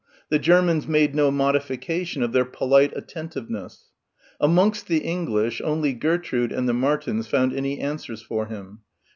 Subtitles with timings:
[0.29, 3.91] The Germans made no modification of their polite attentiveness.
[4.39, 8.79] Amongst the English only Gertrude and the Martins found any answers for him.